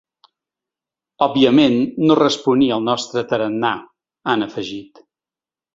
[1.25, 3.75] Òbviament, no responia al nostre tarannà,
[4.35, 5.09] han afegit.